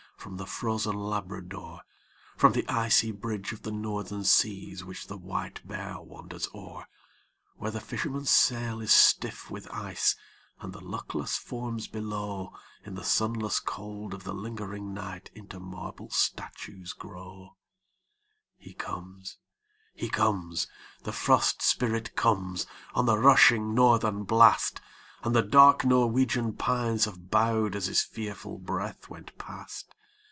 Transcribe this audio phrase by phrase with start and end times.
[0.21, 1.81] from the frozen Labrador,
[2.37, 6.85] From the icy bridge of the Northern seas, which the white bear wanders o'er,
[7.55, 10.15] Where the fisherman's sail is stiff with ice,
[10.59, 12.53] and the luckless forms below
[12.85, 17.55] In the sunless cold of the lingering night into marble statues grow
[18.59, 19.39] He comes,
[19.95, 20.67] he comes,
[21.01, 24.81] the Frost Spirit comes on the rushing Northern blast,
[25.23, 29.95] And the dark Norwegian pines have bowed as his fearful breath went past.